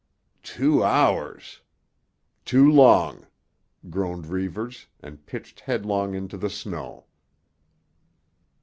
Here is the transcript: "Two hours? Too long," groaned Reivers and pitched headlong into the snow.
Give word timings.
"Two 0.41 0.83
hours? 0.83 1.61
Too 2.43 2.67
long," 2.71 3.27
groaned 3.87 4.25
Reivers 4.25 4.87
and 4.99 5.23
pitched 5.27 5.59
headlong 5.59 6.15
into 6.15 6.37
the 6.37 6.49
snow. 6.49 7.05